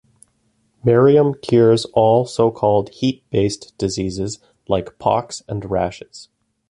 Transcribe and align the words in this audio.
Mariamman 0.83 1.39
cures 1.43 1.85
all 1.93 2.25
so-called 2.25 2.89
"heat-based" 2.89 3.77
diseases 3.77 4.39
like 4.67 4.97
pox 4.97 5.43
and 5.47 5.69
rashes. 5.69 6.27